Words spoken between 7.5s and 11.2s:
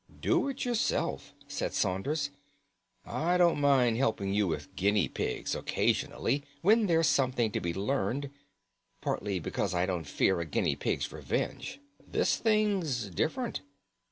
to be learned; partly because I don't fear a guinea pig's